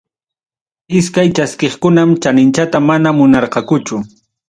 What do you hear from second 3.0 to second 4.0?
munarqakuchu.